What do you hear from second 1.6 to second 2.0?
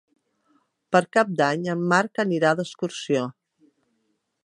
en